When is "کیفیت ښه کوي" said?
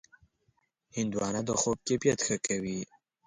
1.87-2.79